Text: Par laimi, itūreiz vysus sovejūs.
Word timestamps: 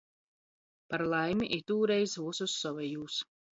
Par 0.93 1.03
laimi, 1.11 1.51
itūreiz 1.59 2.17
vysus 2.25 2.59
sovejūs. 2.65 3.23